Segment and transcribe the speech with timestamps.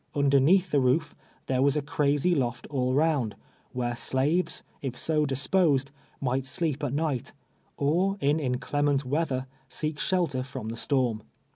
[0.15, 1.13] Underneath the roof
[1.47, 3.35] tliere was a crazy loft all round,
[3.71, 5.91] where slaves, if so dis])osed,
[6.23, 7.33] mii;'ht sleep at niu ht,
[7.77, 11.21] or in inclement v/eather seek shelter from tlie storm.